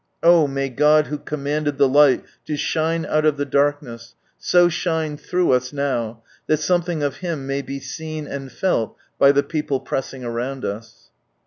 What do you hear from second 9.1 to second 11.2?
by the people pressing around us